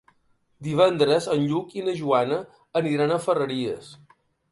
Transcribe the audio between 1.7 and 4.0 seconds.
i na Joana aniran a Ferreries.